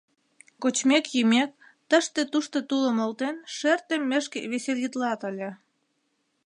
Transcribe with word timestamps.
Кочмек-йӱмек, 0.61 1.51
тыште-тушто 1.89 2.57
тулым 2.69 2.97
олтен 3.05 3.35
шер 3.55 3.79
теммешке 3.87 4.39
веселитлат 4.51 5.21
ыле. 5.29 5.49